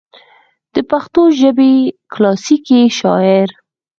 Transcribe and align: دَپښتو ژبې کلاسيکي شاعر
دَپښتو 0.73 1.21
ژبې 1.39 1.73
کلاسيکي 2.13 2.81
شاعر 2.99 3.49